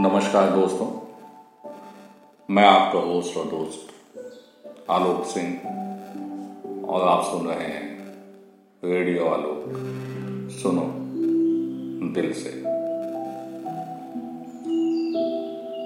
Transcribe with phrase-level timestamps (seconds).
[0.00, 0.86] नमस्कार दोस्तों।
[2.48, 8.12] मैं आपका होस्ट और दोस्त आलोक सिंह और आप सुन रहे हैं
[8.84, 9.64] रेडियो आलोक।
[10.52, 10.84] सुनो,
[12.12, 12.52] दिल से।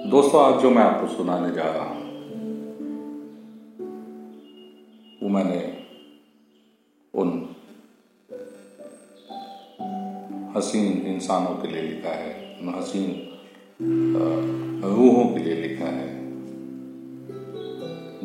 [0.09, 2.03] दोस्तों, आज जो मैं आपको सुनाने जा रहा हूँ,
[5.23, 5.87] वो मैंने
[7.13, 7.55] उन
[10.57, 13.27] हसीन इंसानों के लिए लिखा है, उन हसीन
[13.81, 16.09] रूहों के लिए लिखा है,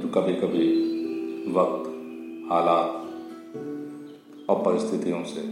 [0.01, 0.67] जो कभी कभी
[1.53, 1.87] वक्त,
[2.51, 2.91] हालात
[4.51, 5.43] और परिस्थितियों से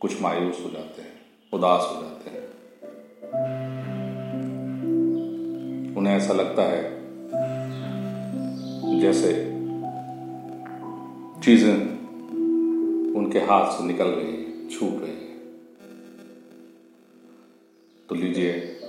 [0.00, 1.16] कुछ मायूस हो जाते हैं,
[1.52, 2.44] उदास हो जाते हैं।
[5.96, 6.82] उन्हें ऐसा लगता है
[9.00, 9.32] जैसे
[11.44, 11.74] चीज़ें
[13.14, 15.23] उनके हाथ से निकल रही छूट रही
[18.08, 18.80] तो लीजिए,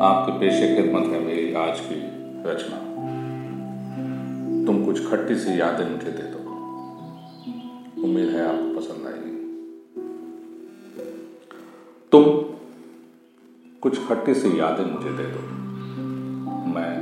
[0.00, 1.96] आपके पेशे खिदमत है मेरी आज की
[2.50, 2.78] रचना।
[4.66, 6.38] तुम कुछ खट्टी सी यादें मुझे दे दो।
[8.04, 9.36] उम्मीद है आपको पसंद आएगी।
[12.12, 12.24] तुम
[13.80, 15.40] कुछ खट्टी सी यादें मुझे दे दो।
[16.74, 16.98] मैं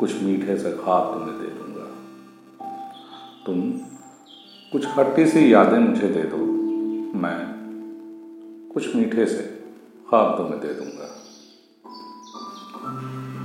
[0.00, 1.90] कुछ मीठे से खाब तुम्हें दे दूँगा।
[3.46, 3.72] तुम
[4.72, 6.36] कुछ खट्टी सी यादें मुझे दे दो।
[7.18, 7.56] मैं
[8.74, 9.55] कुछ मीठे से
[10.10, 11.04] ख्वाब मैं दे दूँगा।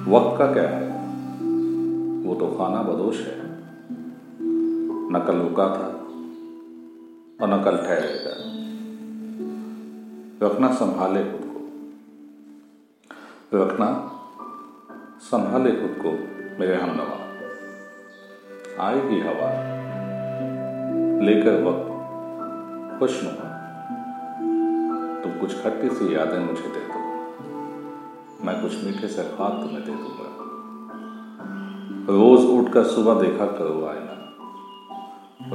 [0.07, 0.87] वक्त का क्या है?
[2.25, 3.41] वो तो खाना बदोश है।
[5.11, 5.87] न कल रुका था
[7.45, 8.51] और न कल ठहरेगा
[10.47, 11.67] रखना संभाले खुद को।
[13.63, 14.11] रखना
[15.21, 16.11] संभाले खुद को,
[16.59, 17.21] मेरे हम हमनवा।
[18.85, 19.81] आएगी हवा।
[21.25, 21.87] लेकर वक्त
[22.99, 23.50] खुशनुमा तुम
[25.41, 26.99] कुछ खट्टी सी यादें मुझे दे दो।
[28.45, 30.31] मैं कुछ मीठे से ख्वाब तुम्हें दे दूँगा।
[32.13, 34.11] रोज उठकर सुबह देखा करो आईना।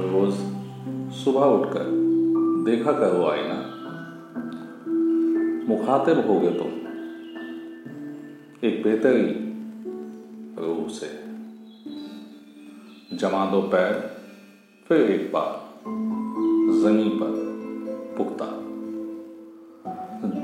[0.01, 0.33] रोज
[1.13, 1.85] सुबह उठकर
[2.71, 3.77] देखा करो आईना।
[5.69, 6.67] मुखातिब हो गए तुम।
[8.63, 9.47] एक बेहतरी
[10.65, 11.27] रूह से।
[13.17, 14.17] जमा दो पैर,
[14.87, 15.67] फिर एक बार
[16.81, 17.47] ज़मीन पर
[18.17, 18.46] पुख्ता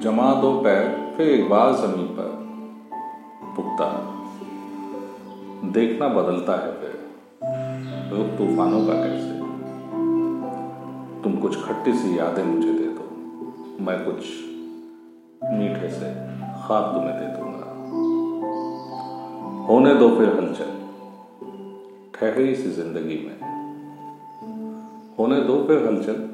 [0.04, 2.30] जमा दो पैर, फिर एक बार ज़मीन पर।
[3.56, 3.86] पुख्ता।
[5.72, 7.00] देखना बदलता है फिर।
[8.14, 9.40] रुख तूफानों का कैसे?
[11.24, 13.06] तुम कुछ खट्टी सी यादें मुझे दे दो।
[13.84, 14.16] मैं कुछ
[15.54, 16.14] मीठे से
[16.68, 17.70] ख्वाब तुम्हें दे दूँगा।
[19.66, 20.72] होने दो फिर हलचल।
[22.14, 23.38] ठहरी सी ज़िंदगी में।
[25.20, 26.30] होने दो फिर हलचल।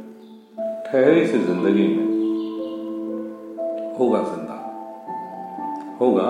[0.91, 2.09] ठहरी सी ज़िंदगी में।
[4.00, 4.56] होगा ज़िंदा।
[6.02, 6.28] होगा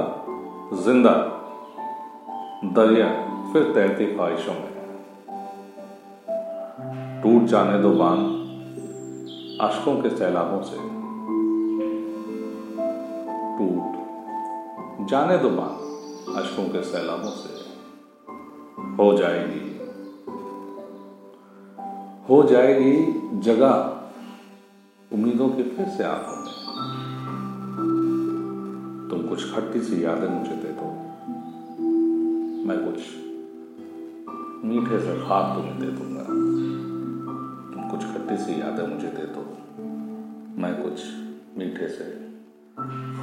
[0.77, 1.11] ज़िंदा।
[2.63, 3.07] दरिया,
[3.53, 4.69] फिर तैरती ख्वाहिशों में।
[7.23, 8.19] टूट जाने दो बाँध,
[9.61, 10.77] अशकों के सैलाबों से।
[13.57, 13.99] टूट
[15.07, 15.79] जाने दो बाँध,
[16.37, 17.59] अशकों के सैलाबों से।
[19.03, 19.65] हो जाएगी।
[22.29, 23.93] हो जाएगी जगह,
[25.13, 26.48] उम्मीदों की फिर से आँखों में।
[29.09, 30.87] तुम कुछ खट्टी सी यादें मुझे दे दो।
[32.67, 32.97] मैं कुछ
[34.65, 36.23] मीठे से खाब तुम्हें दे दूँगा।
[37.73, 39.43] तुम कुछ खट्टी सी यादें मुझे दे दो।
[40.61, 41.01] मैं कुछ
[41.57, 42.05] मीठे से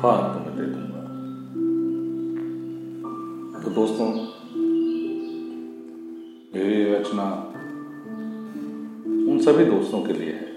[0.01, 1.03] खाब तुम्हें दे दूँगा।
[3.61, 4.09] तो दोस्तों,
[6.55, 7.33] मेरी रचना
[9.31, 10.55] उन सभी दोस्तों के लिए है।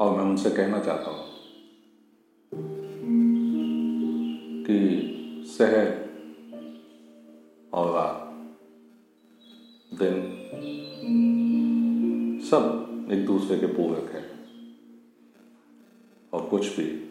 [0.00, 1.33] और मैं उनसे कहना चाहता हूँ
[4.74, 5.04] कि
[7.74, 8.48] और रात,
[9.94, 10.22] दिन,
[12.50, 14.34] सब एक दूसरे के पूरक है।
[16.32, 17.10] और कुछ भी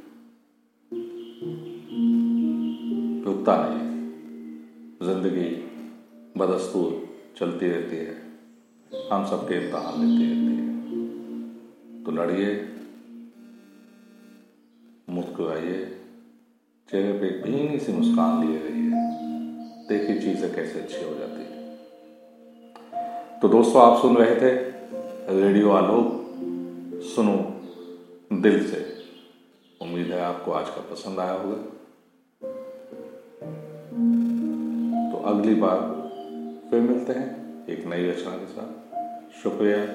[3.25, 3.93] रुकता नहीं
[5.07, 5.49] ज़िंदगी
[6.37, 8.33] बदस्तूर चलती रहती है।
[9.11, 12.69] हम सबके इम्तहान लेती रहती है। तो लड़िए,
[15.09, 15.99] मुस्कुराइए।
[16.93, 19.05] चेहरे पे एक भीनी सी मुस्कान लिए रही है।
[19.87, 21.77] देखिए चीज़ें कैसे अच्छी हो जाती है।
[23.39, 24.51] तो दोस्तों, आप सुन रहे थे
[25.41, 26.05] रेडियो आलोक।
[27.15, 27.35] सुनो
[28.41, 28.85] दिल से।
[29.81, 31.57] उम्मीद है आपको आज का पसंद आया होगा।
[35.11, 35.79] तो अगली बार
[36.69, 39.85] फिर मिलते हैं एक नई रचना के साथ। शुक्रिया।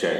[0.00, 0.16] जय